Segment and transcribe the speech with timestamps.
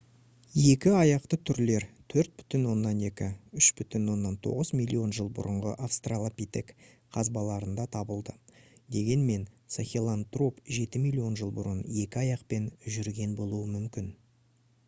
[0.69, 3.27] екі аяқты түрлер 4,2-
[3.95, 6.73] 3,9 миллион жыл бұрынғы австралопитек
[7.19, 8.35] қазбаларында табылды
[8.97, 9.45] дегенмен
[9.77, 12.69] сахелантроп жеті миллион жыл бұрын екі аяқпен
[12.99, 14.11] жүрген болуы мүмкін